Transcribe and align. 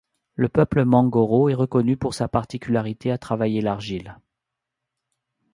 Le 0.33 0.49
peuple 0.49 0.83
mangoro 0.83 1.49
est 1.49 1.53
reconnu 1.53 1.95
pour 1.95 2.15
sa 2.15 2.27
particularité 2.27 3.11
à 3.11 3.19
travailler 3.19 3.61
l'argile. 3.61 4.17